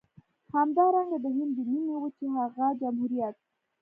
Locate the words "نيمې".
1.71-1.95